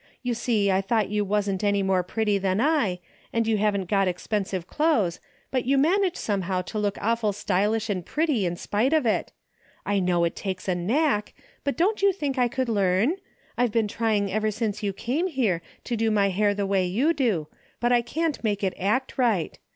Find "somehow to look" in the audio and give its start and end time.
6.15-6.97